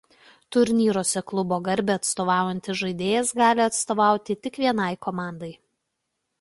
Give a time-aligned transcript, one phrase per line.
[0.55, 5.55] Turnyruose klubo garbę atstovaujantis žaidėjas gali atstovauti tik vienai komandai.